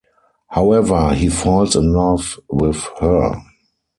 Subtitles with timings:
[0.49, 3.35] However, he falls in love with her.